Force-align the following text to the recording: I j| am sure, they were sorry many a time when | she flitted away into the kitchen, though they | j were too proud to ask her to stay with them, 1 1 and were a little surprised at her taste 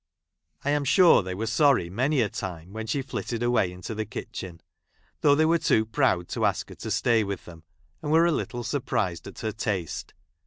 I 0.65 0.71
j| 0.71 0.73
am 0.73 0.83
sure, 0.83 1.21
they 1.21 1.35
were 1.35 1.45
sorry 1.45 1.87
many 1.91 2.21
a 2.21 2.29
time 2.29 2.73
when 2.73 2.87
| 2.87 2.87
she 2.87 3.03
flitted 3.03 3.43
away 3.43 3.71
into 3.71 3.93
the 3.93 4.03
kitchen, 4.03 4.59
though 5.19 5.35
they 5.35 5.43
| 5.43 5.43
j 5.43 5.45
were 5.45 5.59
too 5.59 5.85
proud 5.85 6.27
to 6.29 6.43
ask 6.45 6.69
her 6.69 6.75
to 6.77 6.89
stay 6.89 7.23
with 7.23 7.45
them, 7.45 7.61
1 7.99 8.09
1 8.09 8.09
and 8.09 8.11
were 8.11 8.25
a 8.25 8.31
little 8.35 8.63
surprised 8.63 9.27
at 9.27 9.37
her 9.41 9.51
taste 9.51 10.15